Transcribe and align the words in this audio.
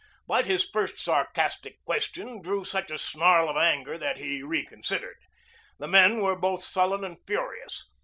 But 0.25 0.47
his 0.47 0.67
first 0.67 0.97
sarcastic 0.97 1.79
question 1.83 2.41
drew 2.41 2.65
such 2.65 2.89
a 2.89 2.97
snarl 2.97 3.47
of 3.49 3.55
anger 3.55 3.99
that 3.99 4.17
he 4.17 4.41
reconsidered. 4.41 5.19
The 5.77 5.87
men 5.87 6.21
were 6.21 6.35
both 6.35 6.63
sullen 6.63 7.03
and 7.03 7.17
furious. 7.27 7.87